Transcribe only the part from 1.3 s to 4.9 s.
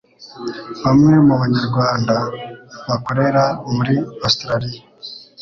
Banyarwanda bakorera muri Australia